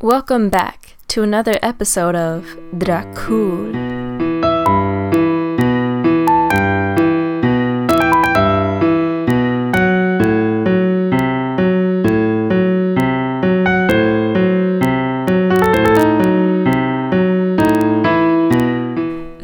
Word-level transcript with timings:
Welcome 0.00 0.48
back 0.48 0.94
to 1.08 1.24
another 1.24 1.58
episode 1.60 2.14
of 2.14 2.44
Dracul. 2.72 3.72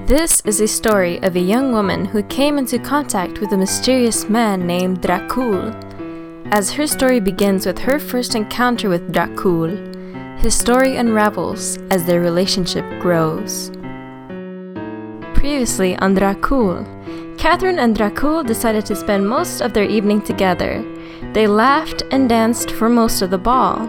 This 0.06 0.40
is 0.44 0.60
a 0.60 0.68
story 0.68 1.20
of 1.24 1.34
a 1.34 1.40
young 1.40 1.72
woman 1.72 2.04
who 2.04 2.22
came 2.22 2.58
into 2.58 2.78
contact 2.78 3.40
with 3.40 3.50
a 3.50 3.56
mysterious 3.56 4.28
man 4.28 4.68
named 4.68 5.02
Dracul. 5.02 5.74
As 6.52 6.70
her 6.74 6.86
story 6.86 7.18
begins 7.18 7.66
with 7.66 7.80
her 7.80 7.98
first 7.98 8.36
encounter 8.36 8.88
with 8.88 9.12
Dracul, 9.12 9.93
his 10.38 10.54
story 10.54 10.96
unravels 10.96 11.78
as 11.90 12.04
their 12.04 12.20
relationship 12.20 12.84
grows. 13.00 13.70
Previously 15.34 15.96
on 15.98 16.14
Dracul, 16.14 16.86
Catherine 17.38 17.78
and 17.78 17.96
Dracul 17.96 18.46
decided 18.46 18.86
to 18.86 18.96
spend 18.96 19.28
most 19.28 19.60
of 19.60 19.72
their 19.72 19.84
evening 19.84 20.22
together. 20.22 20.82
They 21.32 21.46
laughed 21.46 22.02
and 22.10 22.28
danced 22.28 22.70
for 22.70 22.88
most 22.88 23.22
of 23.22 23.30
the 23.30 23.38
ball. 23.38 23.88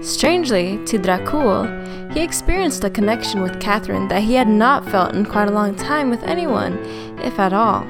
Strangely, 0.00 0.78
to 0.86 0.98
Dracul, 0.98 2.12
he 2.12 2.20
experienced 2.20 2.84
a 2.84 2.90
connection 2.90 3.42
with 3.42 3.60
Catherine 3.60 4.08
that 4.08 4.22
he 4.22 4.34
had 4.34 4.48
not 4.48 4.88
felt 4.88 5.14
in 5.14 5.26
quite 5.26 5.48
a 5.48 5.52
long 5.52 5.74
time 5.74 6.10
with 6.10 6.22
anyone, 6.22 6.78
if 7.18 7.38
at 7.38 7.52
all. 7.52 7.84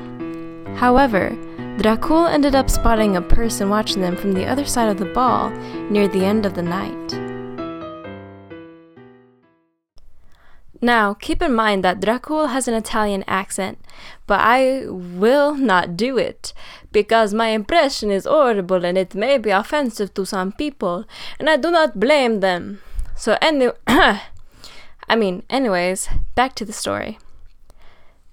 However, 0.76 1.36
Dracul 1.78 2.28
ended 2.28 2.54
up 2.54 2.70
spotting 2.70 3.16
a 3.16 3.22
person 3.22 3.68
watching 3.68 4.00
them 4.00 4.16
from 4.16 4.32
the 4.32 4.46
other 4.46 4.64
side 4.64 4.88
of 4.88 4.98
the 4.98 5.12
ball 5.12 5.50
near 5.90 6.08
the 6.08 6.24
end 6.24 6.46
of 6.46 6.54
the 6.54 6.62
night. 6.62 7.27
Now, 10.80 11.14
keep 11.14 11.42
in 11.42 11.54
mind 11.54 11.82
that 11.82 12.00
Dracul 12.00 12.50
has 12.50 12.68
an 12.68 12.74
Italian 12.74 13.24
accent, 13.26 13.78
but 14.28 14.38
I 14.40 14.84
will 14.86 15.54
not 15.54 15.96
do 15.96 16.16
it 16.16 16.52
because 16.92 17.34
my 17.34 17.48
impression 17.48 18.12
is 18.12 18.26
horrible 18.26 18.84
and 18.84 18.96
it 18.96 19.14
may 19.14 19.38
be 19.38 19.50
offensive 19.50 20.14
to 20.14 20.24
some 20.24 20.52
people, 20.52 21.04
and 21.40 21.50
I 21.50 21.56
do 21.56 21.72
not 21.72 21.98
blame 21.98 22.40
them. 22.40 22.80
So, 23.16 23.36
anyway, 23.42 23.72
I 23.88 25.16
mean, 25.16 25.42
anyways, 25.50 26.08
back 26.36 26.54
to 26.56 26.64
the 26.64 26.72
story. 26.72 27.18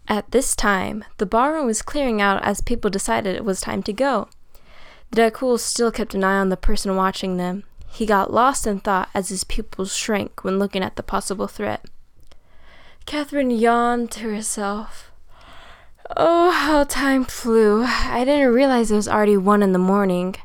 At 0.08 0.30
this 0.30 0.56
time, 0.56 1.04
the 1.18 1.26
barroom 1.26 1.66
was 1.66 1.82
clearing 1.82 2.22
out 2.22 2.44
as 2.44 2.62
people 2.62 2.92
decided 2.92 3.36
it 3.36 3.44
was 3.44 3.60
time 3.60 3.82
to 3.84 3.94
go. 3.94 4.30
Dracul 5.12 5.60
still 5.60 5.92
kept 5.92 6.14
an 6.14 6.24
eye 6.24 6.38
on 6.38 6.50
the 6.50 6.58
person 6.58 6.96
watching 6.96 7.38
them. 7.38 7.64
He 7.88 8.06
got 8.06 8.32
lost 8.32 8.68
in 8.68 8.82
thought 8.82 9.10
as 9.16 9.30
his 9.30 9.44
pupils 9.44 9.96
shrank 9.96 10.44
when 10.44 10.60
looking 10.60 10.84
at 10.84 10.96
the 10.96 11.02
possible 11.02 11.48
threat. 11.48 11.86
Catherine 13.06 13.52
yawned 13.52 14.10
to 14.12 14.34
herself. 14.34 15.12
Oh, 16.18 16.50
how 16.50 16.84
time 16.84 17.24
flew. 17.24 17.84
I 17.84 18.26
didn't 18.26 18.54
realize 18.54 18.90
it 18.90 18.96
was 18.96 19.08
already 19.08 19.38
one 19.38 19.62
in 19.62 19.74
the 19.74 19.80
morning. 19.80 20.36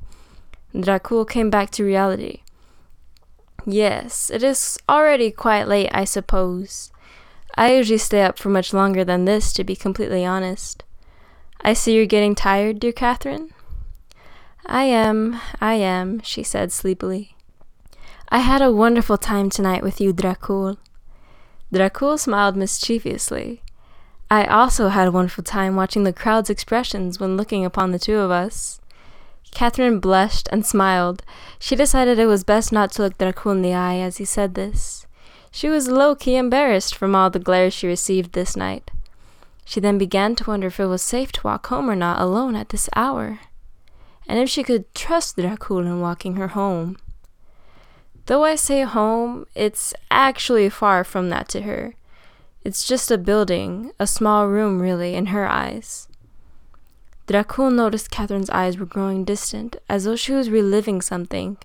Dracul 0.74 1.28
came 1.28 1.48
back 1.48 1.70
to 1.70 1.84
reality. 1.84 2.42
Yes, 3.66 4.30
it 4.30 4.42
is 4.42 4.78
already 4.88 5.30
quite 5.30 5.68
late, 5.68 5.90
I 5.92 6.04
suppose. 6.04 6.92
I 7.56 7.74
usually 7.74 7.98
stay 7.98 8.22
up 8.22 8.38
for 8.38 8.50
much 8.50 8.72
longer 8.72 9.04
than 9.04 9.24
this, 9.24 9.52
to 9.54 9.64
be 9.64 9.74
completely 9.74 10.24
honest. 10.24 10.84
I 11.62 11.72
see 11.72 11.96
you're 11.96 12.06
getting 12.06 12.34
tired, 12.34 12.78
dear 12.78 12.92
Catherine. 12.92 13.50
I 14.66 14.84
am, 14.84 15.40
I 15.60 15.74
am, 15.74 16.20
she 16.22 16.42
said 16.42 16.72
sleepily. 16.72 17.36
I 18.28 18.38
had 18.38 18.62
a 18.62 18.70
wonderful 18.70 19.18
time 19.18 19.50
tonight 19.50 19.82
with 19.82 20.00
you, 20.00 20.12
Dracul. 20.12 20.76
Dracul 21.72 22.18
smiled 22.18 22.56
mischievously. 22.56 23.62
I 24.28 24.44
also 24.44 24.88
had 24.88 25.06
a 25.08 25.12
wonderful 25.12 25.44
time 25.44 25.76
watching 25.76 26.04
the 26.04 26.12
crowd's 26.12 26.50
expressions 26.50 27.20
when 27.20 27.36
looking 27.36 27.64
upon 27.64 27.92
the 27.92 27.98
two 27.98 28.18
of 28.18 28.30
us. 28.30 28.80
Catherine 29.52 30.00
blushed 30.00 30.48
and 30.52 30.64
smiled. 30.64 31.22
She 31.58 31.76
decided 31.76 32.18
it 32.18 32.26
was 32.26 32.44
best 32.44 32.72
not 32.72 32.92
to 32.92 33.02
look 33.02 33.18
Dracul 33.18 33.52
in 33.52 33.62
the 33.62 33.74
eye 33.74 33.98
as 33.98 34.16
he 34.16 34.24
said 34.24 34.54
this. 34.54 35.06
She 35.52 35.68
was 35.68 35.88
low 35.88 36.14
key 36.14 36.36
embarrassed 36.36 36.94
from 36.94 37.14
all 37.14 37.30
the 37.30 37.38
glare 37.38 37.70
she 37.70 37.86
received 37.86 38.32
this 38.32 38.56
night. 38.56 38.90
She 39.64 39.78
then 39.80 39.98
began 39.98 40.34
to 40.36 40.44
wonder 40.50 40.68
if 40.68 40.80
it 40.80 40.86
was 40.86 41.02
safe 41.02 41.30
to 41.32 41.42
walk 41.42 41.66
home 41.66 41.88
or 41.88 41.96
not 41.96 42.20
alone 42.20 42.56
at 42.56 42.70
this 42.70 42.88
hour, 42.96 43.40
and 44.26 44.38
if 44.38 44.48
she 44.48 44.64
could 44.64 44.92
trust 44.94 45.36
Dracul 45.36 45.86
in 45.86 46.00
walking 46.00 46.34
her 46.34 46.48
home. 46.48 46.96
Though 48.26 48.44
I 48.44 48.54
say 48.54 48.82
home, 48.82 49.46
it's 49.54 49.92
actually 50.10 50.68
far 50.68 51.04
from 51.04 51.30
that 51.30 51.48
to 51.50 51.62
her. 51.62 51.94
It's 52.62 52.86
just 52.86 53.10
a 53.10 53.18
building, 53.18 53.92
a 53.98 54.06
small 54.06 54.46
room, 54.46 54.80
really, 54.80 55.14
in 55.14 55.26
her 55.26 55.48
eyes. 55.48 56.08
Dracul 57.26 57.72
noticed 57.72 58.10
Catherine's 58.10 58.50
eyes 58.50 58.76
were 58.76 58.86
growing 58.86 59.24
distant, 59.24 59.76
as 59.88 60.04
though 60.04 60.16
she 60.16 60.32
was 60.32 60.50
reliving 60.50 61.00
something. 61.00 61.56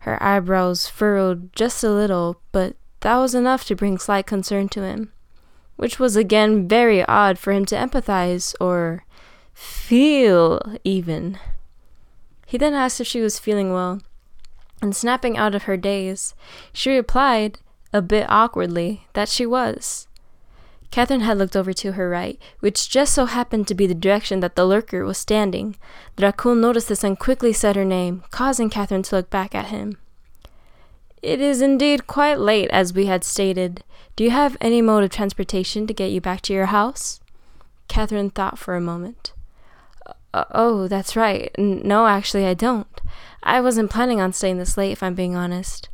Her 0.00 0.22
eyebrows 0.22 0.86
furrowed 0.86 1.54
just 1.56 1.82
a 1.82 1.90
little, 1.90 2.40
but 2.52 2.76
that 3.00 3.16
was 3.16 3.34
enough 3.34 3.64
to 3.64 3.74
bring 3.74 3.98
slight 3.98 4.26
concern 4.26 4.68
to 4.70 4.82
him, 4.82 5.12
which 5.76 5.98
was 5.98 6.14
again 6.14 6.68
very 6.68 7.04
odd 7.06 7.38
for 7.38 7.52
him 7.52 7.64
to 7.66 7.74
empathize 7.74 8.54
or 8.60 9.04
feel 9.52 10.60
even. 10.84 11.38
He 12.46 12.58
then 12.58 12.74
asked 12.74 13.00
if 13.00 13.06
she 13.06 13.20
was 13.20 13.38
feeling 13.38 13.72
well, 13.72 14.00
and 14.82 14.94
snapping 14.94 15.36
out 15.36 15.54
of 15.54 15.64
her 15.64 15.76
daze, 15.76 16.34
she 16.72 16.94
replied, 16.94 17.58
a 17.92 18.02
bit 18.02 18.26
awkwardly, 18.28 19.06
that 19.14 19.28
she 19.28 19.46
was. 19.46 20.06
Catherine 20.90 21.22
had 21.22 21.38
looked 21.38 21.56
over 21.56 21.72
to 21.72 21.92
her 21.92 22.08
right, 22.08 22.38
which 22.60 22.88
just 22.88 23.12
so 23.12 23.26
happened 23.26 23.66
to 23.68 23.74
be 23.74 23.86
the 23.86 23.94
direction 23.94 24.40
that 24.40 24.54
the 24.54 24.64
lurker 24.64 25.04
was 25.04 25.18
standing. 25.18 25.76
Dracul 26.16 26.58
noticed 26.58 26.88
this 26.88 27.04
and 27.04 27.18
quickly 27.18 27.52
said 27.52 27.76
her 27.76 27.84
name, 27.84 28.22
causing 28.30 28.70
Catherine 28.70 29.02
to 29.02 29.16
look 29.16 29.30
back 29.30 29.54
at 29.54 29.66
him. 29.66 29.98
It 31.22 31.40
is 31.40 31.60
indeed 31.60 32.06
quite 32.06 32.38
late, 32.38 32.70
as 32.70 32.94
we 32.94 33.06
had 33.06 33.24
stated. 33.24 33.82
Do 34.14 34.24
you 34.24 34.30
have 34.30 34.56
any 34.60 34.80
mode 34.80 35.04
of 35.04 35.10
transportation 35.10 35.86
to 35.86 35.94
get 35.94 36.12
you 36.12 36.20
back 36.20 36.40
to 36.42 36.52
your 36.52 36.66
house? 36.66 37.20
Catherine 37.88 38.30
thought 38.30 38.58
for 38.58 38.76
a 38.76 38.80
moment. 38.80 39.32
Oh, 40.32 40.86
that's 40.86 41.16
right. 41.16 41.50
No, 41.58 42.06
actually, 42.06 42.46
I 42.46 42.54
don't. 42.54 42.95
I 43.42 43.60
wasn't 43.60 43.90
planning 43.90 44.20
on 44.20 44.32
staying 44.32 44.58
this 44.58 44.76
late, 44.76 44.92
if 44.92 45.02
I'm 45.02 45.14
being 45.14 45.36
honest. 45.36 45.88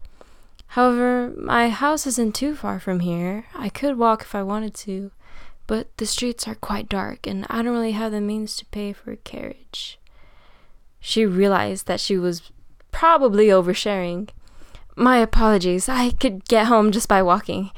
However, 0.68 1.32
my 1.36 1.68
house 1.68 2.06
isn't 2.06 2.34
too 2.34 2.54
far 2.54 2.80
from 2.80 3.00
here. 3.00 3.44
I 3.54 3.68
could 3.68 3.98
walk 3.98 4.22
if 4.22 4.34
I 4.34 4.42
wanted 4.42 4.74
to, 4.74 5.10
but 5.66 5.94
the 5.98 6.06
streets 6.06 6.48
are 6.48 6.54
quite 6.54 6.88
dark, 6.88 7.26
and 7.26 7.46
I 7.50 7.62
don't 7.62 7.74
really 7.74 7.92
have 7.92 8.12
the 8.12 8.20
means 8.20 8.56
to 8.56 8.66
pay 8.66 8.92
for 8.92 9.12
a 9.12 9.16
carriage. 9.16 9.98
She 10.98 11.26
realized 11.26 11.86
that 11.86 12.00
she 12.00 12.16
was 12.16 12.50
probably 12.90 13.48
oversharing. 13.48 14.30
My 14.96 15.18
apologies, 15.18 15.88
I 15.88 16.10
could 16.10 16.46
get 16.46 16.66
home 16.66 16.92
just 16.92 17.08
by 17.08 17.22
walking. 17.22 17.70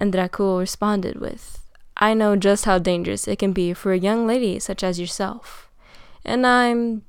And 0.00 0.12
Dracul 0.12 0.58
responded 0.58 1.20
with, 1.20 1.60
I 1.96 2.14
know 2.14 2.36
just 2.36 2.64
how 2.64 2.78
dangerous 2.78 3.28
it 3.28 3.38
can 3.38 3.52
be 3.52 3.72
for 3.72 3.92
a 3.92 3.98
young 3.98 4.26
lady 4.26 4.58
such 4.58 4.82
as 4.82 4.98
yourself, 4.98 5.70
and 6.24 6.46
I'm 6.46 7.04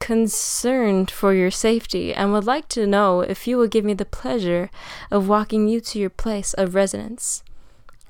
concerned 0.00 1.10
for 1.10 1.32
your 1.32 1.50
safety 1.50 2.12
and 2.12 2.32
would 2.32 2.44
like 2.44 2.68
to 2.70 2.86
know 2.86 3.20
if 3.20 3.46
you 3.46 3.56
will 3.56 3.68
give 3.68 3.84
me 3.84 3.94
the 3.94 4.04
pleasure 4.04 4.70
of 5.10 5.28
walking 5.28 5.68
you 5.68 5.80
to 5.80 5.98
your 5.98 6.10
place 6.10 6.54
of 6.54 6.74
residence. 6.74 7.44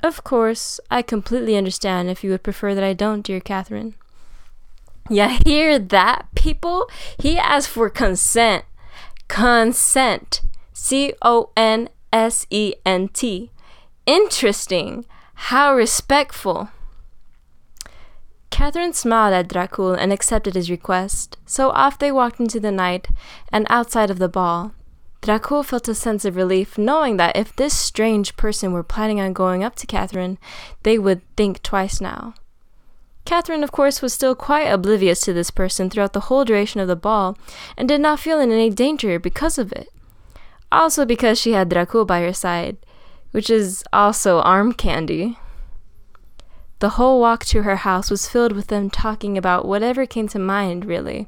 Of 0.03 0.25
course, 0.25 0.81
I 0.91 1.03
completely 1.03 1.57
understand 1.57 2.09
if 2.09 2.25
you 2.25 2.31
would 2.31 2.43
prefer 2.43 2.75
that 2.75 2.85
I 2.85 2.95
don't, 2.95 3.23
dear 3.23 3.41
Catherine. 3.41 3.95
Ya 5.11 5.29
hear 5.45 5.79
that, 5.79 6.29
people? 6.35 6.89
He 7.19 7.37
asked 7.37 7.69
for 7.69 7.91
consent. 7.91 8.65
Consent. 9.29 10.41
C 10.73 11.13
O 11.21 11.51
N 11.57 11.91
S 12.13 12.47
E 12.49 12.75
N 12.87 13.09
T. 13.09 13.51
Interesting. 14.07 15.05
How 15.35 15.75
respectful. 15.75 16.71
Catherine 18.61 18.93
smiled 18.93 19.33
at 19.33 19.49
Dracul 19.49 19.97
and 19.99 20.13
accepted 20.13 20.55
his 20.55 20.71
request, 20.71 21.39
so 21.47 21.71
off 21.71 21.99
they 21.99 22.13
walked 22.13 22.39
into 22.39 22.61
the 22.61 22.71
night 22.71 23.09
and 23.51 23.67
outside 23.71 24.11
of 24.11 24.19
the 24.19 24.29
ball. 24.29 24.75
Dracul 25.23 25.65
felt 25.65 25.89
a 25.89 25.95
sense 25.95 26.27
of 26.27 26.37
relief 26.37 26.77
knowing 26.77 27.17
that 27.17 27.35
if 27.35 27.57
this 27.57 27.73
strange 27.73 28.37
person 28.37 28.75
were 28.75 28.83
planning 28.83 29.19
on 29.19 29.33
going 29.33 29.65
up 29.65 29.77
to 29.77 29.87
Catherine, 29.87 30.37
they 30.83 30.99
would 30.99 31.23
think 31.39 31.63
twice 31.63 32.03
now. 32.03 32.35
Catherine, 33.25 33.65
of 33.65 33.73
course, 33.73 34.03
was 34.03 34.13
still 34.13 34.35
quite 34.35 34.69
oblivious 34.69 35.21
to 35.23 35.33
this 35.33 35.51
person 35.51 35.89
throughout 35.89 36.13
the 36.13 36.29
whole 36.29 36.45
duration 36.45 36.83
of 36.83 36.87
the 36.87 36.95
ball 36.95 37.39
and 37.79 37.89
did 37.89 38.03
not 38.03 38.21
feel 38.21 38.39
in 38.39 38.53
any 38.53 38.69
danger 38.69 39.19
because 39.19 39.57
of 39.57 39.73
it. 39.73 39.89
Also, 40.71 41.07
because 41.07 41.41
she 41.41 41.53
had 41.53 41.71
Dracul 41.71 42.07
by 42.07 42.21
her 42.21 42.35
side, 42.35 42.77
which 43.31 43.49
is 43.49 43.83
also 43.91 44.41
arm 44.43 44.75
candy. 44.75 45.39
The 46.81 46.91
whole 46.91 47.21
walk 47.21 47.45
to 47.47 47.65
her 47.65 47.77
house 47.77 48.11
was 48.11 48.27
filled 48.27 48.53
with 48.53 48.69
them 48.69 48.89
talking 48.89 49.37
about 49.37 49.69
whatever 49.69 50.07
came 50.07 50.29
to 50.29 50.39
mind, 50.39 50.87
really. 50.87 51.27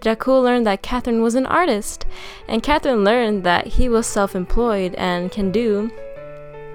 Dracul 0.00 0.42
learned 0.42 0.66
that 0.66 0.80
Catherine 0.80 1.20
was 1.20 1.34
an 1.34 1.44
artist, 1.44 2.06
and 2.48 2.62
Catherine 2.62 3.04
learned 3.04 3.44
that 3.44 3.66
he 3.66 3.90
was 3.90 4.06
self 4.06 4.34
employed 4.34 4.94
and 4.94 5.30
can 5.30 5.52
do, 5.52 5.90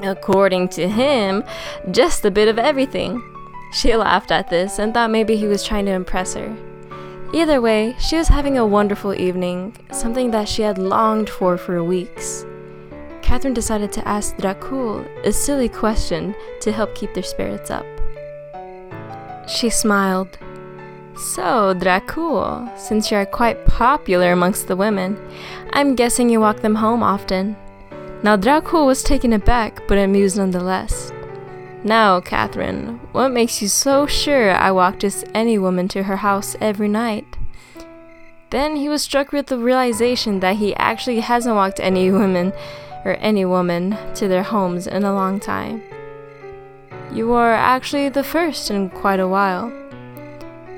according 0.03 0.67
to 0.69 0.87
him, 0.87 1.43
just 1.89 2.23
a 2.23 2.29
bit 2.29 2.47
of 2.47 2.59
everything. 2.59 3.23
She 3.73 3.95
laughed 3.95 4.29
at 4.29 4.51
this 4.51 4.77
and 4.77 4.93
thought 4.93 5.09
maybe 5.09 5.35
he 5.35 5.47
was 5.47 5.63
trying 5.63 5.85
to 5.85 5.91
impress 5.91 6.35
her. 6.35 6.55
Either 7.33 7.59
way, 7.59 7.95
she 7.97 8.17
was 8.17 8.27
having 8.27 8.55
a 8.55 8.67
wonderful 8.67 9.15
evening, 9.15 9.75
something 9.91 10.29
that 10.29 10.47
she 10.47 10.61
had 10.61 10.77
longed 10.77 11.27
for 11.27 11.57
for 11.57 11.83
weeks. 11.83 12.45
Catherine 13.23 13.55
decided 13.55 13.91
to 13.93 14.07
ask 14.07 14.37
Dracul 14.37 15.07
a 15.25 15.31
silly 15.31 15.69
question 15.69 16.35
to 16.61 16.71
help 16.71 16.93
keep 16.93 17.15
their 17.15 17.23
spirits 17.23 17.71
up. 17.71 17.83
She 19.47 19.69
smiled. 19.69 20.37
So, 21.15 21.73
Dracul, 21.73 22.77
since 22.77 23.09
you 23.09 23.17
are 23.17 23.25
quite 23.25 23.65
popular 23.65 24.31
amongst 24.31 24.67
the 24.67 24.75
women, 24.75 25.17
I'm 25.71 25.95
guessing 25.95 26.29
you 26.29 26.41
walk 26.41 26.61
them 26.61 26.75
home 26.75 27.03
often. 27.03 27.55
Now, 28.23 28.35
Dracul 28.35 28.85
was 28.85 29.03
taken 29.03 29.31
aback, 29.33 29.87
but 29.87 29.97
amused 29.97 30.37
nonetheless. 30.37 31.11
Now, 31.83 32.19
Catherine, 32.19 32.99
what 33.11 33.29
makes 33.29 33.61
you 33.61 33.67
so 33.67 34.07
sure 34.07 34.51
I 34.51 34.71
walk 34.71 34.99
just 34.99 35.25
any 35.33 35.57
woman 35.57 35.87
to 35.89 36.03
her 36.03 36.17
house 36.17 36.55
every 36.59 36.87
night? 36.87 37.25
Then 38.49 38.75
he 38.75 38.89
was 38.89 39.03
struck 39.03 39.31
with 39.31 39.47
the 39.47 39.57
realization 39.57 40.39
that 40.39 40.55
he 40.55 40.75
actually 40.75 41.19
hasn't 41.19 41.55
walked 41.55 41.79
any 41.79 42.09
women 42.11 42.51
or 43.05 43.17
any 43.19 43.45
woman 43.45 43.97
to 44.15 44.27
their 44.27 44.43
homes 44.43 44.87
in 44.87 45.03
a 45.03 45.13
long 45.13 45.39
time. 45.39 45.83
You 47.15 47.31
are 47.31 47.53
actually 47.53 48.09
the 48.09 48.25
first 48.25 48.69
in 48.69 48.89
quite 48.89 49.21
a 49.21 49.27
while. 49.27 49.71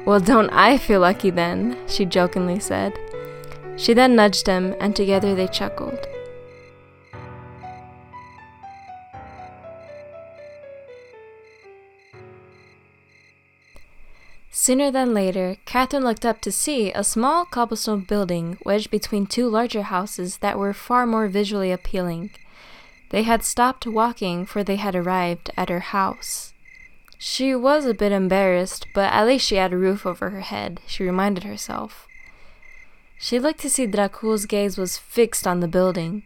Well, 0.05 0.19
don't 0.19 0.51
I 0.51 0.77
feel 0.77 0.99
lucky 0.99 1.31
then, 1.31 1.75
she 1.87 2.05
jokingly 2.05 2.59
said. 2.59 2.93
She 3.75 3.95
then 3.95 4.15
nudged 4.15 4.45
him, 4.45 4.75
and 4.79 4.95
together 4.95 5.33
they 5.33 5.47
chuckled. 5.47 6.07
Sooner 14.51 14.91
than 14.91 15.15
later, 15.15 15.57
Catherine 15.65 16.03
looked 16.03 16.25
up 16.25 16.39
to 16.41 16.51
see 16.51 16.91
a 16.91 17.03
small 17.03 17.45
cobblestone 17.45 18.01
building 18.01 18.59
wedged 18.63 18.91
between 18.91 19.25
two 19.25 19.49
larger 19.49 19.81
houses 19.81 20.37
that 20.37 20.59
were 20.59 20.73
far 20.73 21.07
more 21.07 21.27
visually 21.27 21.71
appealing. 21.71 22.29
They 23.09 23.23
had 23.23 23.43
stopped 23.43 23.87
walking, 23.87 24.45
for 24.45 24.63
they 24.63 24.75
had 24.75 24.95
arrived 24.95 25.51
at 25.55 25.69
her 25.69 25.79
house. 25.79 26.53
She 27.17 27.55
was 27.55 27.85
a 27.85 27.93
bit 27.93 28.11
embarrassed, 28.11 28.85
but 28.93 29.11
at 29.11 29.25
least 29.25 29.47
she 29.47 29.55
had 29.55 29.73
a 29.73 29.77
roof 29.77 30.05
over 30.05 30.29
her 30.29 30.41
head, 30.41 30.81
she 30.85 31.03
reminded 31.03 31.43
herself. 31.43 32.07
She 33.17 33.39
looked 33.39 33.61
to 33.61 33.69
see 33.69 33.87
Dracul's 33.87 34.45
gaze 34.45 34.77
was 34.77 34.97
fixed 34.97 35.47
on 35.47 35.59
the 35.59 35.67
building, 35.67 36.23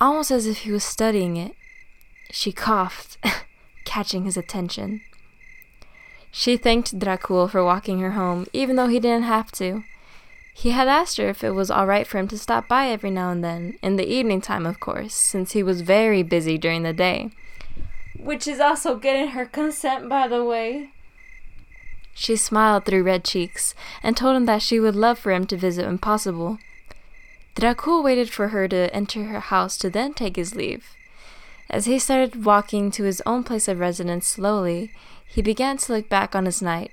almost 0.00 0.30
as 0.30 0.46
if 0.46 0.58
he 0.58 0.72
was 0.72 0.82
studying 0.82 1.36
it. 1.36 1.54
She 2.30 2.50
coughed, 2.50 3.18
catching 3.84 4.24
his 4.24 4.36
attention. 4.36 5.02
She 6.32 6.56
thanked 6.56 6.98
Dracul 6.98 7.48
for 7.48 7.64
walking 7.64 8.00
her 8.00 8.12
home, 8.12 8.46
even 8.52 8.76
though 8.76 8.88
he 8.88 8.98
didn't 8.98 9.22
have 9.22 9.52
to. 9.52 9.84
He 10.58 10.70
had 10.70 10.88
asked 10.88 11.18
her 11.18 11.28
if 11.28 11.44
it 11.44 11.50
was 11.50 11.70
all 11.70 11.86
right 11.86 12.06
for 12.06 12.16
him 12.16 12.28
to 12.28 12.38
stop 12.38 12.66
by 12.66 12.88
every 12.88 13.10
now 13.10 13.28
and 13.28 13.44
then, 13.44 13.78
in 13.82 13.96
the 13.96 14.10
evening 14.10 14.40
time, 14.40 14.64
of 14.64 14.80
course, 14.80 15.12
since 15.12 15.52
he 15.52 15.62
was 15.62 15.82
very 15.82 16.22
busy 16.22 16.56
during 16.56 16.82
the 16.82 16.94
day. 16.94 17.28
Which 18.18 18.48
is 18.48 18.58
also 18.58 18.96
getting 18.96 19.28
her 19.32 19.44
consent, 19.44 20.08
by 20.08 20.28
the 20.28 20.42
way. 20.42 20.92
She 22.14 22.36
smiled 22.36 22.86
through 22.86 23.02
red 23.02 23.22
cheeks 23.22 23.74
and 24.02 24.16
told 24.16 24.34
him 24.34 24.46
that 24.46 24.62
she 24.62 24.80
would 24.80 24.96
love 24.96 25.18
for 25.18 25.30
him 25.30 25.44
to 25.48 25.58
visit 25.58 25.84
when 25.84 25.98
possible. 25.98 26.56
Dracul 27.54 28.02
waited 28.02 28.30
for 28.30 28.48
her 28.48 28.66
to 28.66 28.92
enter 28.96 29.24
her 29.24 29.40
house 29.40 29.76
to 29.76 29.90
then 29.90 30.14
take 30.14 30.36
his 30.36 30.54
leave. 30.54 30.96
As 31.68 31.84
he 31.84 31.98
started 31.98 32.46
walking 32.46 32.90
to 32.92 33.04
his 33.04 33.22
own 33.26 33.44
place 33.44 33.68
of 33.68 33.78
residence 33.78 34.26
slowly, 34.26 34.90
he 35.26 35.42
began 35.42 35.76
to 35.76 35.92
look 35.92 36.08
back 36.08 36.34
on 36.34 36.46
his 36.46 36.62
night. 36.62 36.92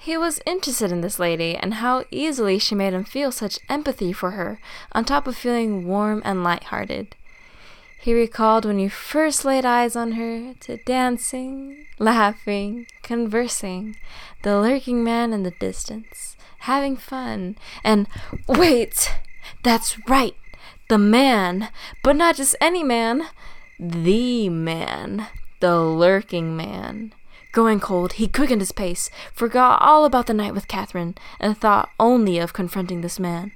He 0.00 0.16
was 0.16 0.40
interested 0.46 0.92
in 0.92 1.00
this 1.00 1.18
lady 1.18 1.56
and 1.56 1.74
how 1.74 2.04
easily 2.10 2.58
she 2.58 2.74
made 2.74 2.92
him 2.92 3.04
feel 3.04 3.32
such 3.32 3.58
empathy 3.68 4.12
for 4.12 4.30
her, 4.30 4.60
on 4.92 5.04
top 5.04 5.26
of 5.26 5.36
feeling 5.36 5.86
warm 5.86 6.22
and 6.24 6.44
light-hearted. 6.44 7.16
He 8.00 8.14
recalled 8.14 8.64
when 8.64 8.78
he 8.78 8.88
first 8.88 9.44
laid 9.44 9.66
eyes 9.66 9.96
on 9.96 10.12
her, 10.12 10.54
to 10.60 10.76
dancing, 10.84 11.86
laughing, 11.98 12.86
conversing, 13.02 13.96
the 14.44 14.60
lurking 14.60 15.02
man 15.02 15.32
in 15.32 15.42
the 15.42 15.50
distance, 15.50 16.36
having 16.60 16.96
fun, 16.96 17.56
and 17.82 18.06
wait, 18.46 19.12
that's 19.64 19.98
right, 20.08 20.36
the 20.88 20.96
man, 20.96 21.70
but 22.04 22.14
not 22.14 22.36
just 22.36 22.54
any 22.60 22.84
man, 22.84 23.28
the 23.80 24.48
man, 24.48 25.26
the 25.58 25.80
lurking 25.80 26.56
man. 26.56 27.12
Growing 27.52 27.80
cold, 27.80 28.14
he 28.14 28.28
quickened 28.28 28.60
his 28.60 28.72
pace, 28.72 29.10
forgot 29.32 29.80
all 29.80 30.04
about 30.04 30.26
the 30.26 30.34
night 30.34 30.54
with 30.54 30.68
Catherine, 30.68 31.14
and 31.40 31.56
thought 31.56 31.90
only 31.98 32.38
of 32.38 32.52
confronting 32.52 33.00
this 33.00 33.18
man. 33.18 33.52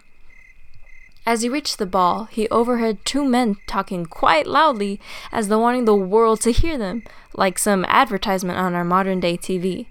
As 1.24 1.42
he 1.42 1.48
reached 1.48 1.78
the 1.78 1.86
ball, 1.86 2.24
he 2.24 2.48
overheard 2.48 3.04
two 3.04 3.24
men 3.24 3.56
talking 3.68 4.06
quite 4.06 4.46
loudly 4.46 5.00
as 5.30 5.46
though 5.46 5.60
wanting 5.60 5.84
the 5.84 5.94
world 5.94 6.40
to 6.40 6.50
hear 6.50 6.76
them, 6.76 7.04
like 7.34 7.58
some 7.58 7.84
advertisement 7.84 8.58
on 8.58 8.74
our 8.74 8.84
modern 8.84 9.20
day 9.20 9.36
TV. 9.36 9.86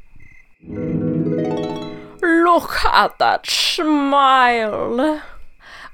Look 2.22 2.86
at 2.86 3.18
that 3.20 3.48
smile! 3.48 5.22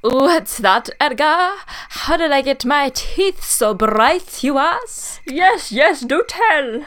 What's 0.01 0.57
that, 0.57 0.89
Edgar? 0.99 1.55
How 1.89 2.17
did 2.17 2.31
I 2.31 2.41
get 2.41 2.65
my 2.65 2.89
teeth 2.93 3.43
so 3.43 3.73
bright, 3.73 4.43
you 4.43 4.57
ask? 4.57 5.21
Yes, 5.25 5.71
yes, 5.71 6.01
do 6.01 6.23
tell. 6.27 6.85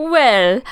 Well, 0.00 0.62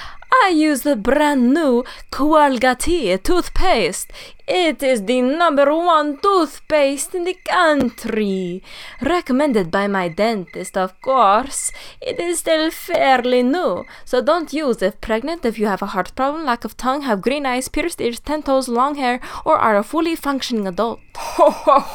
I 0.42 0.48
use 0.48 0.82
the 0.82 0.96
brand 0.96 1.52
new 1.52 1.84
Qualgati 2.10 3.22
toothpaste. 3.22 4.10
It 4.46 4.82
is 4.82 5.04
the 5.04 5.20
number 5.20 5.74
one 5.74 6.18
toothpaste 6.22 7.14
in 7.14 7.24
the 7.24 7.36
country. 7.44 8.62
Recommended 9.02 9.70
by 9.70 9.86
my 9.86 10.08
dentist, 10.08 10.78
of 10.78 10.98
course. 11.02 11.72
It 12.00 12.18
is 12.18 12.38
still 12.38 12.70
fairly 12.70 13.42
new, 13.42 13.84
so 14.06 14.22
don't 14.22 14.50
use 14.50 14.80
if 14.80 14.98
pregnant, 15.02 15.44
if 15.44 15.58
you 15.58 15.66
have 15.66 15.82
a 15.82 15.92
heart 15.92 16.14
problem, 16.16 16.46
lack 16.46 16.64
of 16.64 16.78
tongue, 16.78 17.02
have 17.02 17.20
green 17.20 17.44
eyes, 17.44 17.68
pierced 17.68 18.00
ears, 18.00 18.20
ten 18.20 18.42
toes, 18.42 18.66
long 18.68 18.94
hair, 18.94 19.20
or 19.44 19.58
are 19.58 19.76
a 19.76 19.82
fully 19.82 20.16
functioning 20.16 20.66
adult. 20.66 21.00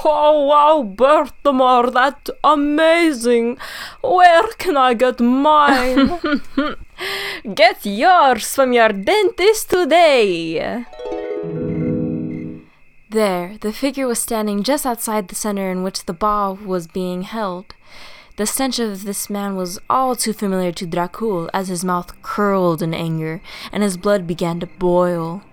Oh, 0.06 0.46
wow, 0.48 0.84
Baltimore, 0.84 1.90
that's 1.90 2.30
amazing. 2.44 3.58
Where 4.02 4.48
can 4.60 4.78
I 4.78 4.94
get 4.94 5.20
mine? 5.20 6.20
Get 7.56 7.86
yours 7.86 8.54
from 8.56 8.74
your 8.74 8.90
dentist 8.90 9.70
today! 9.70 10.86
There, 13.10 13.58
the 13.60 13.72
figure 13.72 14.08
was 14.08 14.20
standing 14.20 14.64
just 14.64 14.86
outside 14.86 15.28
the 15.28 15.36
center 15.36 15.70
in 15.70 15.84
which 15.84 16.06
the 16.06 16.14
ball 16.14 16.56
was 16.56 16.88
being 16.88 17.24
held. 17.24 17.76
The 18.38 18.48
stench 18.48 18.80
of 18.80 19.04
this 19.04 19.30
man 19.30 19.56
was 19.56 19.80
all 19.88 20.16
too 20.16 20.34
familiar 20.34 20.72
to 20.72 20.88
Dracul 20.88 21.50
as 21.54 21.68
his 21.68 21.86
mouth 21.86 22.20
curled 22.24 22.82
in 22.82 22.94
anger 22.94 23.42
and 23.72 23.84
his 23.84 23.98
blood 23.98 24.26
began 24.26 24.60
to 24.62 24.66
boil. 24.66 25.44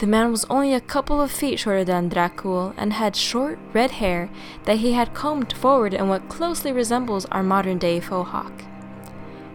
The 0.00 0.06
man 0.06 0.30
was 0.30 0.44
only 0.50 0.74
a 0.74 0.80
couple 0.80 1.22
of 1.22 1.30
feet 1.30 1.58
shorter 1.58 1.84
than 1.84 2.10
Dracul 2.10 2.74
and 2.76 2.92
had 2.92 3.16
short 3.16 3.58
red 3.72 3.92
hair 3.92 4.28
that 4.64 4.78
he 4.78 4.92
had 4.92 5.14
combed 5.14 5.54
forward 5.54 5.94
in 5.94 6.08
what 6.08 6.28
closely 6.28 6.72
resembles 6.72 7.24
our 7.26 7.42
modern 7.42 7.78
day 7.78 8.00
faux 8.00 8.30
hawk. 8.30 8.64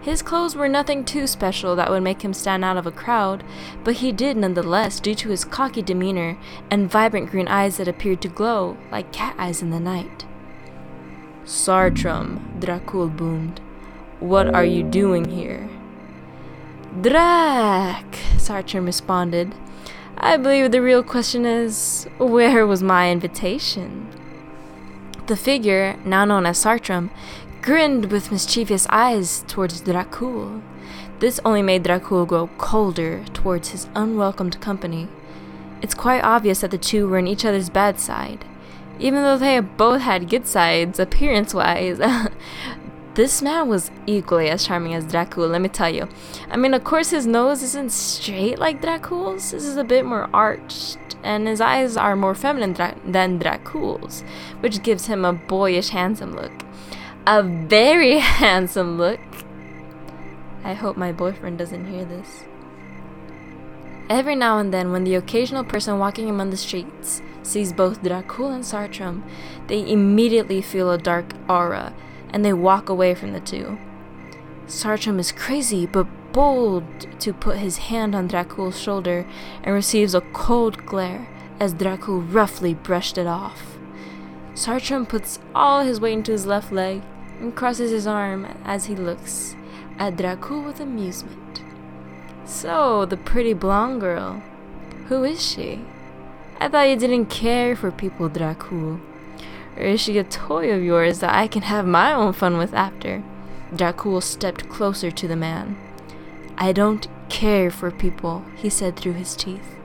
His 0.06 0.22
clothes 0.22 0.56
were 0.56 0.70
nothing 0.70 1.04
too 1.04 1.26
special 1.26 1.76
that 1.76 1.90
would 1.90 2.04
make 2.04 2.24
him 2.24 2.32
stand 2.32 2.64
out 2.64 2.78
of 2.78 2.86
a 2.86 2.92
crowd, 2.92 3.44
but 3.84 3.96
he 3.96 4.12
did 4.12 4.38
nonetheless 4.38 5.00
due 5.00 5.16
to 5.16 5.30
his 5.30 5.44
cocky 5.44 5.82
demeanor 5.82 6.38
and 6.70 6.92
vibrant 6.92 7.32
green 7.32 7.48
eyes 7.48 7.78
that 7.78 7.88
appeared 7.88 8.22
to 8.22 8.28
glow 8.28 8.78
like 8.92 9.12
cat 9.12 9.34
eyes 9.40 9.64
in 9.64 9.72
the 9.72 9.80
night. 9.80 10.24
Sartram, 11.44 12.60
Dracul 12.60 13.18
boomed. 13.18 13.60
What 14.20 14.54
are 14.54 14.64
you 14.64 14.84
doing 14.84 15.26
here? 15.26 15.68
Drac, 17.02 18.06
Sartram 18.38 18.86
responded. 18.86 19.56
I 20.20 20.38
believe 20.38 20.70
the 20.70 20.84
real 20.84 21.02
question 21.02 21.48
is, 21.48 22.08
where 22.20 22.68
was 22.68 22.84
my 22.84 23.12
invitation? 23.12 24.08
The 25.26 25.36
figure, 25.36 25.98
now 26.06 26.24
known 26.26 26.46
as 26.46 26.64
Sartram, 26.64 27.10
grinned 27.66 28.12
with 28.12 28.32
mischievous 28.32 28.86
eyes 28.92 29.44
towards 29.48 29.82
Dracul. 29.82 30.62
This 31.18 31.40
only 31.44 31.64
made 31.64 31.84
Dracul 31.84 32.28
grow 32.28 32.46
colder 32.60 33.26
towards 33.34 33.70
his 33.70 33.88
unwelcomed 33.96 34.62
company. 34.62 35.08
It's 35.82 35.96
quite 35.96 36.24
obvious 36.24 36.62
that 36.62 36.70
the 36.70 36.78
two 36.78 37.08
were 37.08 37.18
on 37.18 37.26
each 37.26 37.44
other's 37.44 37.72
bad 37.72 38.00
side. 38.00 38.46
Even 39.00 39.24
though 39.24 39.40
they 39.40 39.60
both 39.60 40.02
had 40.02 40.30
good 40.30 40.46
sides, 40.46 41.00
appearance 41.00 41.56
wise, 41.56 42.00
This 43.16 43.42
man 43.42 43.70
was 43.70 43.90
equally 44.06 44.50
as 44.50 44.68
charming 44.68 44.94
as 44.94 45.06
Dracul, 45.06 45.50
let 45.50 45.62
me 45.62 45.70
tell 45.70 45.90
you. 45.90 46.08
I 46.52 46.58
mean, 46.58 46.74
of 46.74 46.84
course, 46.84 47.12
his 47.12 47.26
nose 47.26 47.64
isn't 47.64 47.94
straight 47.94 48.60
like 48.60 48.82
Dracul's. 48.82 49.52
This 49.52 49.64
is 49.64 49.78
a 49.78 49.86
bit 49.86 50.06
more 50.06 50.30
arched, 50.34 50.98
and 51.24 51.48
his 51.48 51.62
eyes 51.62 51.96
are 51.96 52.18
more 52.18 52.36
feminine 52.36 52.74
dra- 52.74 53.00
than 53.06 53.40
Dracul's, 53.40 54.24
which 54.60 54.84
gives 54.84 55.08
him 55.08 55.24
a 55.24 55.32
boyish, 55.32 55.90
handsome 55.90 56.36
look. 56.36 56.65
A 57.28 57.42
very 57.42 58.20
handsome 58.20 59.00
look. 59.00 59.20
I 60.64 60.74
hope 60.74 60.96
my 60.96 61.12
boyfriend 61.12 61.58
doesn't 61.58 61.88
hear 61.88 62.06
this. 62.06 62.44
Every 64.12 64.36
now 64.36 64.60
and 64.60 64.72
then, 64.72 64.92
when 64.92 65.06
the 65.06 65.16
occasional 65.16 65.64
person 65.64 65.98
walking 65.98 66.30
among 66.30 66.52
the 66.52 66.58
streets 66.58 67.24
sees 67.42 67.74
both 67.74 68.04
Dracul 68.04 68.54
and 68.54 68.64
Sartram, 68.64 69.24
they 69.66 69.90
immediately 69.90 70.62
feel 70.62 70.92
a 70.92 71.00
dark 71.00 71.34
aura 71.50 71.96
and 72.30 72.46
they 72.46 72.54
walk 72.54 72.90
away 72.90 73.16
from 73.16 73.34
the 73.34 73.40
two. 73.40 73.80
Sartram 74.68 75.18
is 75.18 75.32
crazy 75.32 75.88
but 75.88 76.06
bold 76.32 76.84
to 77.22 77.34
put 77.34 77.58
his 77.58 77.78
hand 77.78 78.14
on 78.14 78.30
Dracul's 78.30 78.80
shoulder 78.80 79.26
and 79.64 79.74
receives 79.74 80.14
a 80.14 80.22
cold 80.22 80.86
glare 80.86 81.28
as 81.60 81.74
Dracul 81.74 82.32
roughly 82.32 82.76
brushed 82.76 83.18
it 83.18 83.26
off. 83.26 83.80
Sartram 84.54 85.10
puts 85.10 85.40
all 85.56 85.84
his 85.84 86.00
weight 86.00 86.14
into 86.14 86.32
his 86.32 86.46
left 86.46 86.72
leg 86.72 87.02
and 87.46 87.56
crosses 87.56 87.92
his 87.92 88.08
arm 88.08 88.48
as 88.66 88.86
he 88.86 88.96
looks 88.96 89.56
at 90.00 90.16
Dracul 90.16 90.66
with 90.66 90.80
amusement. 90.80 91.62
So, 92.44 93.06
the 93.06 93.18
pretty 93.18 93.54
blonde 93.54 94.02
girl, 94.02 94.42
who 95.10 95.24
is 95.24 95.46
she? 95.46 95.86
I 96.60 96.70
thought 96.70 96.90
you 96.90 96.96
didn't 96.96 97.28
care 97.28 97.76
for 97.76 97.92
people, 97.92 98.32
Dracul. 98.32 99.00
Or 99.78 99.84
is 99.84 100.02
she 100.02 100.18
a 100.18 100.24
toy 100.24 100.72
of 100.72 100.82
yours 100.82 101.20
that 101.20 101.36
I 101.36 101.48
can 101.48 101.62
have 101.62 101.86
my 101.86 102.14
own 102.14 102.34
fun 102.34 102.58
with 102.58 102.74
after? 102.74 103.24
Dracul 103.72 104.24
stepped 104.24 104.68
closer 104.68 105.12
to 105.12 105.28
the 105.28 105.36
man. 105.36 105.78
I 106.58 106.72
don't 106.72 107.08
care 107.30 107.70
for 107.70 107.92
people, 107.92 108.44
he 108.56 108.72
said 108.72 108.96
through 108.96 109.14
his 109.14 109.36
teeth. 109.36 109.76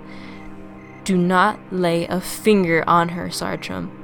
Do 1.05 1.19
not 1.19 1.59
lay 1.71 2.07
a 2.07 2.23
finger 2.23 2.85
on 2.87 3.11
her, 3.11 3.29
Sartram. 3.29 4.00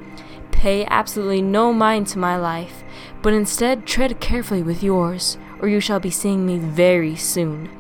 Pay 0.67 0.85
absolutely 0.87 1.43
no 1.43 1.73
mind 1.73 2.09
to 2.09 2.19
my 2.19 2.37
life, 2.37 2.83
but 3.23 3.33
instead 3.33 3.87
tread 3.87 4.19
carefully 4.19 4.65
with 4.65 4.83
yours, 4.83 5.39
or 5.61 5.69
you 5.69 5.79
shall 5.79 6.01
be 6.01 6.11
seeing 6.11 6.45
me 6.45 6.59
very 6.59 7.15
soon. 7.15 7.71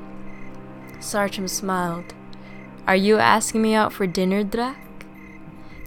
Sartram 1.01 1.49
smiled. 1.49 2.15
Are 2.87 2.95
you 2.95 3.19
asking 3.19 3.61
me 3.61 3.75
out 3.75 3.93
for 3.93 4.07
dinner, 4.07 4.45
Drac? 4.45 4.79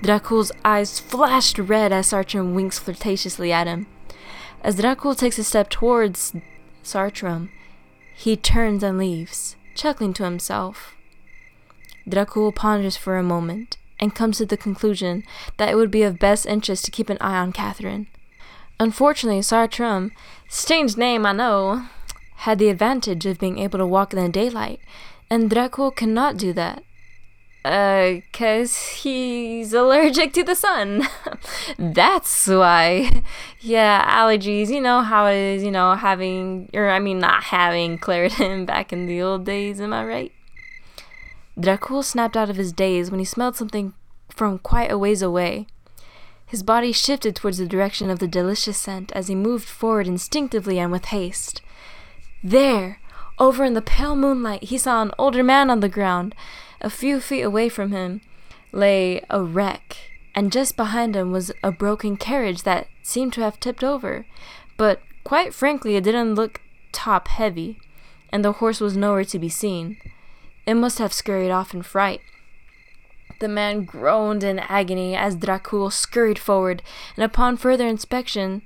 Dracul's 0.01 0.51
eyes 0.65 0.99
flashed 0.99 1.57
red 1.57 1.93
as 1.93 2.07
Sartram 2.07 2.53
winks 2.53 2.79
flirtatiously 2.79 3.49
at 3.49 3.65
him. 3.65 3.87
As 4.61 4.75
Dracul 4.75 5.17
takes 5.17 5.39
a 5.39 5.45
step 5.45 5.69
towards 5.69 6.33
Sartram, 6.83 7.47
he 8.13 8.35
turns 8.35 8.83
and 8.83 8.97
leaves, 8.97 9.55
chuckling 9.73 10.11
to 10.15 10.25
himself. 10.25 10.97
Dracul 12.05 12.53
ponders 12.53 12.97
for 12.97 13.17
a 13.17 13.23
moment 13.23 13.77
and 13.99 14.15
comes 14.15 14.37
to 14.37 14.45
the 14.45 14.57
conclusion 14.57 15.23
that 15.57 15.69
it 15.69 15.75
would 15.75 15.91
be 15.91 16.03
of 16.03 16.19
best 16.19 16.45
interest 16.45 16.85
to 16.85 16.91
keep 16.91 17.09
an 17.09 17.17
eye 17.19 17.37
on 17.37 17.51
Catherine. 17.51 18.07
Unfortunately, 18.79 19.41
Sartram, 19.41 20.11
strange 20.47 20.95
name 20.95 21.25
I 21.25 21.33
know, 21.33 21.85
had 22.37 22.59
the 22.59 22.69
advantage 22.69 23.25
of 23.25 23.39
being 23.39 23.59
able 23.59 23.79
to 23.79 23.85
walk 23.85 24.13
in 24.13 24.23
the 24.23 24.29
daylight, 24.29 24.79
and 25.29 25.49
Dracul 25.49 25.93
cannot 25.93 26.37
do 26.37 26.53
that. 26.53 26.83
Uh, 27.65 28.21
cause 28.31 28.77
he's 29.03 29.73
allergic 29.73 30.31
to 30.31 30.43
the 30.43 30.55
sun. 30.55 31.05
That's 31.77 32.47
why. 32.47 33.23
Yeah, 33.59 34.01
allergies, 34.09 34.69
you 34.69 34.79
know 34.79 35.01
how 35.01 35.25
it 35.25 35.35
is, 35.35 35.63
you 35.63 35.71
know, 35.71 35.95
having, 35.95 36.69
or 36.73 36.89
I 36.89 36.99
mean, 36.99 37.19
not 37.19 37.43
having 37.43 37.97
Claritin 37.99 38.65
back 38.65 38.93
in 38.93 39.07
the 39.07 39.21
old 39.21 39.45
days, 39.45 39.81
am 39.81 39.91
I 39.91 40.05
right? 40.05 40.31
Dracul 41.59 42.03
snapped 42.03 42.37
out 42.37 42.49
of 42.49 42.55
his 42.55 42.71
daze 42.71 43.11
when 43.11 43.19
he 43.19 43.25
smelled 43.25 43.55
something 43.55 43.93
from 44.29 44.59
quite 44.59 44.91
a 44.91 44.97
ways 44.97 45.21
away. 45.21 45.67
His 46.45 46.63
body 46.63 46.91
shifted 46.91 47.35
towards 47.35 47.57
the 47.57 47.67
direction 47.67 48.09
of 48.09 48.19
the 48.19 48.27
delicious 48.27 48.77
scent 48.77 49.11
as 49.11 49.27
he 49.27 49.35
moved 49.35 49.67
forward 49.67 50.07
instinctively 50.07 50.79
and 50.79 50.91
with 50.91 51.05
haste. 51.05 51.61
There, 52.43 52.99
over 53.37 53.63
in 53.65 53.73
the 53.73 53.81
pale 53.81 54.15
moonlight, 54.15 54.63
he 54.63 54.77
saw 54.77 55.01
an 55.01 55.11
older 55.19 55.43
man 55.43 55.69
on 55.69 55.81
the 55.81 55.89
ground 55.89 56.33
a 56.81 56.89
few 56.89 57.19
feet 57.19 57.41
away 57.41 57.67
from 57.67 57.91
him 57.91 58.21
lay 58.71 59.23
a 59.29 59.43
wreck, 59.43 59.97
and 60.33 60.51
just 60.51 60.77
behind 60.77 61.15
him 61.15 61.31
was 61.31 61.51
a 61.63 61.71
broken 61.71 62.15
carriage 62.15 62.63
that 62.63 62.87
seemed 63.03 63.33
to 63.33 63.41
have 63.41 63.59
tipped 63.59 63.83
over. 63.83 64.25
But 64.77 65.01
quite 65.23 65.53
frankly, 65.53 65.95
it 65.95 66.03
didn't 66.03 66.35
look 66.35 66.61
top 66.91 67.27
heavy, 67.27 67.79
and 68.31 68.45
the 68.45 68.53
horse 68.53 68.79
was 68.79 68.95
nowhere 68.95 69.25
to 69.25 69.39
be 69.39 69.49
seen. 69.49 69.97
It 70.69 70.75
must 70.75 70.99
have 70.99 71.13
scurried 71.13 71.49
off 71.49 71.73
in 71.73 71.81
fright. 71.81 72.21
The 73.39 73.47
man 73.47 73.85
groaned 73.85 74.43
in 74.43 74.59
agony 74.59 75.15
as 75.15 75.35
Dracul 75.35 75.91
scurried 75.91 76.37
forward, 76.37 76.83
and 77.15 77.25
upon 77.25 77.57
further 77.57 77.87
inspection, 77.87 78.61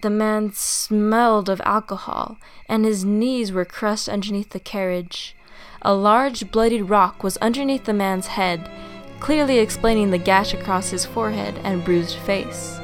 the 0.00 0.10
man 0.10 0.52
smelled 0.52 1.48
of 1.48 1.60
alcohol, 1.64 2.38
and 2.68 2.84
his 2.84 3.04
knees 3.04 3.50
were 3.50 3.64
crushed 3.64 4.08
underneath 4.08 4.50
the 4.50 4.60
carriage. 4.60 5.34
A 5.82 5.92
large 5.92 6.52
bloodied 6.52 6.82
rock 6.82 7.24
was 7.24 7.36
underneath 7.38 7.82
the 7.82 7.92
man's 7.92 8.28
head, 8.28 8.70
clearly 9.18 9.58
explaining 9.58 10.12
the 10.12 10.18
gash 10.18 10.54
across 10.54 10.90
his 10.90 11.04
forehead 11.04 11.58
and 11.64 11.84
bruised 11.84 12.14
face. 12.18 12.78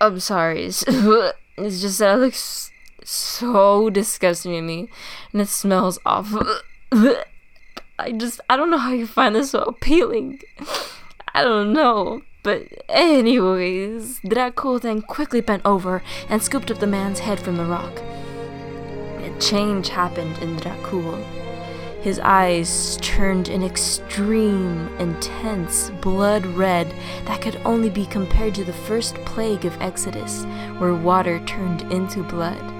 I'm 0.00 0.20
sorry. 0.20 0.70
It's 1.60 1.80
just 1.80 1.98
that 1.98 2.14
it 2.14 2.20
looks 2.20 2.70
so 3.02 3.90
disgusting 3.90 4.52
to 4.52 4.62
me, 4.62 4.88
and 5.32 5.42
it 5.42 5.48
smells 5.48 5.98
awful. 6.06 6.46
I 7.98 8.12
just, 8.12 8.40
I 8.48 8.56
don't 8.56 8.70
know 8.70 8.78
how 8.78 8.92
you 8.92 9.06
find 9.06 9.34
this 9.34 9.50
so 9.50 9.60
appealing. 9.60 10.40
I 11.34 11.42
don't 11.42 11.72
know. 11.72 12.22
But, 12.42 12.68
anyways, 12.88 14.20
Dracul 14.20 14.80
then 14.80 15.02
quickly 15.02 15.40
bent 15.40 15.62
over 15.64 16.02
and 16.28 16.42
scooped 16.42 16.70
up 16.70 16.78
the 16.78 16.86
man's 16.86 17.18
head 17.18 17.40
from 17.40 17.56
the 17.56 17.64
rock 17.64 17.98
A 17.98 19.36
change 19.40 19.88
happened 19.88 20.38
in 20.38 20.56
Dracul. 20.56 21.22
His 22.00 22.20
eyes 22.20 22.96
turned 23.02 23.48
an 23.48 23.64
extreme, 23.64 24.88
intense 24.98 25.90
blood 26.00 26.46
red 26.46 26.94
that 27.24 27.40
could 27.42 27.60
only 27.64 27.90
be 27.90 28.06
compared 28.06 28.54
to 28.54 28.64
the 28.64 28.72
first 28.72 29.16
plague 29.24 29.64
of 29.64 29.80
Exodus, 29.82 30.44
where 30.78 30.94
water 30.94 31.40
turned 31.40 31.82
into 31.92 32.22
blood. 32.22 32.77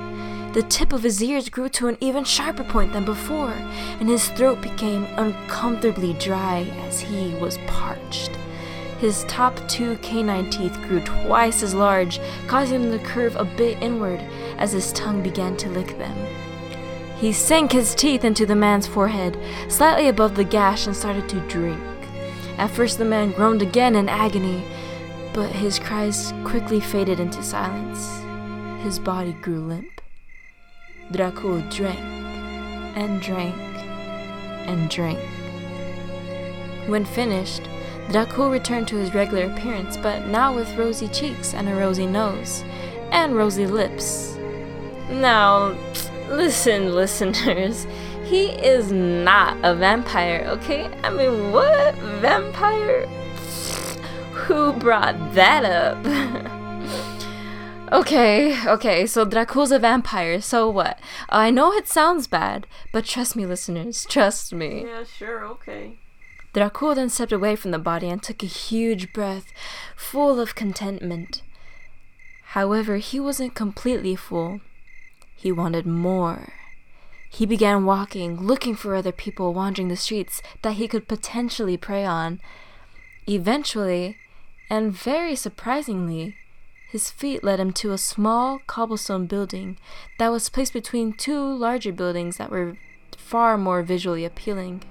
The 0.53 0.63
tip 0.63 0.95
of 0.95 1.03
his 1.03 1.23
ears 1.23 1.51
grew 1.51 1.69
to 1.71 1.89
an 1.89 1.99
even 2.01 2.25
sharper 2.25 2.65
point 2.65 2.95
than 2.95 3.05
before, 3.05 3.53
and 4.01 4.09
his 4.09 4.29
throat 4.31 4.63
became 4.63 5.05
uncomfortably 5.17 6.15
dry 6.15 6.71
as 6.87 7.01
he 7.01 7.35
was 7.35 7.59
parched. 7.67 8.31
His 8.99 9.25
top 9.25 9.57
two 9.69 9.97
canine 9.99 10.51
teeth 10.51 10.77
grew 10.89 11.01
twice 11.01 11.63
as 11.63 11.75
large, 11.75 12.19
causing 12.47 12.83
him 12.83 12.91
to 12.91 12.99
curve 13.05 13.37
a 13.37 13.45
bit 13.45 13.81
inward 13.83 14.21
as 14.57 14.73
his 14.73 14.93
tongue 14.93 15.23
began 15.23 15.57
to 15.59 15.69
lick 15.69 15.99
them. 15.99 16.17
He 17.19 17.33
sank 17.33 17.73
his 17.73 17.95
teeth 17.95 18.25
into 18.25 18.47
the 18.47 18.57
man's 18.57 18.87
forehead, 18.87 19.39
slightly 19.69 20.09
above 20.09 20.35
the 20.35 20.45
gash, 20.45 20.87
and 20.87 20.97
started 20.97 21.29
to 21.29 21.47
drink. 21.49 21.81
At 22.57 22.71
first, 22.71 22.99
the 22.99 23.05
man 23.05 23.33
groaned 23.33 23.63
again 23.63 23.95
in 23.95 24.09
agony, 24.09 24.65
but 25.35 25.51
his 25.53 25.79
cries 25.79 26.33
quickly 26.43 26.81
faded 26.81 27.21
into 27.21 27.43
silence. 27.43 28.23
His 28.83 28.99
body 28.99 29.33
grew 29.35 29.61
limp. 29.61 29.98
Dracul 31.13 31.69
drank 31.75 31.99
and 32.97 33.21
drank 33.21 33.57
and 34.67 34.91
drank. 34.91 35.19
When 36.87 37.05
finished, 37.05 37.63
Dracul 38.09 38.51
returned 38.51 38.89
to 38.89 38.97
his 38.97 39.15
regular 39.15 39.45
appearance, 39.45 39.97
but 39.97 40.27
now 40.27 40.55
with 40.55 40.77
rosy 40.77 41.09
cheeks 41.09 41.55
and 41.55 41.69
a 41.69 41.75
rosy 41.75 42.07
nose, 42.07 42.65
and 43.11 43.37
rosy 43.37 43.67
lips. 43.67 44.37
Now, 45.11 45.75
Listen, 46.29 46.95
listeners, 46.95 47.87
he 48.25 48.49
is 48.51 48.93
not 48.93 49.57
a 49.63 49.75
vampire, 49.75 50.45
okay? 50.47 50.91
I 51.03 51.09
mean, 51.09 51.53
what? 51.53 51.95
Vampire? 52.21 53.07
Who 54.35 54.75
brought 54.75 55.35
that 55.35 55.65
up? 55.65 56.45
okay, 57.93 58.67
okay, 58.67 59.07
so 59.07 59.25
Dracul's 59.25 59.73
a 59.73 59.79
vampire, 59.79 60.41
so 60.41 60.69
what? 60.69 60.99
I 61.29 61.51
know 61.51 61.73
it 61.73 61.89
sounds 61.89 62.27
bad, 62.27 62.67
but 62.93 63.05
trust 63.05 63.37
me, 63.37 63.47
listeners, 63.47 64.07
trust 64.09 64.53
me. 64.53 64.85
Yeah, 64.87 65.05
sure, 65.05 65.45
okay. 65.47 65.99
Dracul 66.55 66.95
then 66.95 67.11
stepped 67.11 67.33
away 67.33 67.57
from 67.57 67.71
the 67.71 67.79
body 67.79 68.09
and 68.09 68.23
took 68.23 68.43
a 68.43 68.47
huge 68.47 69.13
breath, 69.13 69.53
full 69.97 70.41
of 70.41 70.55
contentment. 70.55 71.43
However, 72.53 72.97
he 72.97 73.21
wasn't 73.21 73.55
completely 73.55 74.17
full. 74.17 74.61
He 75.37 75.53
wanted 75.53 75.87
more. 75.87 76.55
He 77.31 77.45
began 77.45 77.85
walking, 77.85 78.41
looking 78.41 78.75
for 78.75 78.95
other 78.95 79.13
people 79.13 79.53
wandering 79.53 79.89
the 79.89 79.97
streets 79.97 80.41
that 80.63 80.75
he 80.75 80.89
could 80.89 81.07
potentially 81.07 81.77
prey 81.77 82.05
on. 82.05 82.41
Eventually, 83.29 84.17
and 84.71 84.93
very 84.93 85.37
surprisingly, 85.37 86.35
his 86.89 87.11
feet 87.11 87.45
led 87.45 87.61
him 87.61 87.73
to 87.73 87.93
a 87.93 87.99
small 87.99 88.61
cobblestone 88.67 89.27
building 89.27 89.77
that 90.19 90.31
was 90.31 90.49
placed 90.49 90.73
between 90.73 91.13
two 91.13 91.39
larger 91.39 91.93
buildings 91.93 92.39
that 92.39 92.51
were 92.51 92.79
far 93.17 93.59
more 93.59 93.83
visually 93.83 94.25
appealing. 94.25 94.83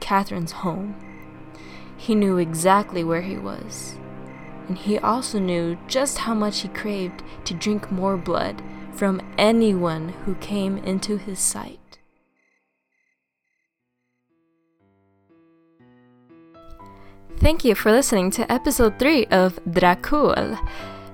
Catherine's 0.00 0.52
home. 0.52 0.94
He 1.98 2.14
knew 2.14 2.38
exactly 2.38 3.04
where 3.04 3.20
he 3.20 3.36
was, 3.36 3.98
and 4.68 4.78
he 4.78 4.98
also 4.98 5.38
knew 5.38 5.76
just 5.86 6.18
how 6.18 6.32
much 6.32 6.60
he 6.60 6.68
craved 6.68 7.22
to 7.44 7.52
drink 7.52 7.90
more 7.90 8.16
blood 8.16 8.62
from 8.94 9.20
anyone 9.36 10.10
who 10.24 10.34
came 10.36 10.78
into 10.78 11.18
his 11.18 11.38
sight. 11.38 11.79
Thank 17.40 17.64
you 17.64 17.74
for 17.74 17.90
listening 17.90 18.30
to 18.32 18.52
episode 18.52 18.98
3 18.98 19.24
of 19.28 19.58
Dracul. 19.64 20.58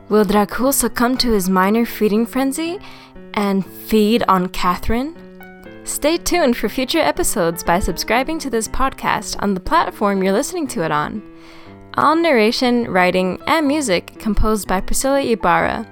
Will 0.09 0.25
Dracul 0.25 0.75
succumb 0.75 1.17
to 1.19 1.31
his 1.31 1.49
minor 1.49 1.87
feeding 1.87 2.27
frenzy 2.27 2.81
and 3.35 3.65
feed 3.65 4.25
on 4.27 4.49
Catherine? 4.49 5.15
Stay 5.85 6.17
tuned 6.17 6.57
for 6.57 6.69
future 6.69 6.99
episodes 6.99 7.63
by 7.63 7.79
subscribing 7.79 8.41
to 8.41 8.51
this 8.51 8.67
podcast 8.67 9.41
on 9.41 9.55
the 9.55 9.61
platform 9.61 10.21
you're 10.21 10.33
listening 10.33 10.67
to 10.67 10.83
it 10.83 10.91
on. 10.91 11.23
All 11.95 12.17
narration, 12.17 12.91
writing, 12.91 13.41
and 13.47 13.69
music 13.69 14.19
composed 14.19 14.67
by 14.67 14.81
Priscilla 14.81 15.21
Ibarra. 15.21 15.87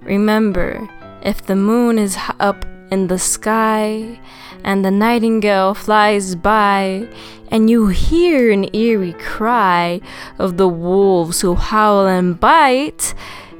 Remember, 0.00 0.88
if 1.22 1.46
the 1.46 1.54
moon 1.54 2.00
is 2.00 2.18
up 2.40 2.64
in 2.90 3.06
the 3.06 3.18
sky 3.18 4.18
and 4.64 4.84
the 4.84 4.90
nightingale 4.90 5.74
flies 5.74 6.34
by, 6.34 7.08
and 7.50 7.68
you 7.68 7.88
hear 7.88 8.50
an 8.50 8.74
eerie 8.74 9.14
cry 9.14 10.00
of 10.38 10.56
the 10.56 10.68
wolves 10.68 11.40
who 11.40 11.54
howl 11.54 12.06
and 12.06 12.38
bite, 12.38 13.14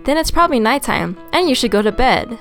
then 0.05 0.17
it's 0.17 0.31
probably 0.31 0.59
nighttime 0.61 1.17
and 1.33 1.49
you 1.49 1.55
should 1.55 1.71
go 1.71 1.83
to 1.83 1.93
bed. 1.93 2.39